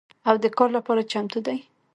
او 0.29 0.35
د 0.43 0.45
کار 0.57 0.69
لپاره 0.77 1.07
چمتو 1.11 1.39
دي 1.45 1.57